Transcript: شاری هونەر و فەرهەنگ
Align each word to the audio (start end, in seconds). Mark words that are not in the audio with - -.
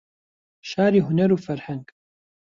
شاری 0.69 1.05
هونەر 1.07 1.29
و 1.33 1.41
فەرهەنگ 1.45 1.87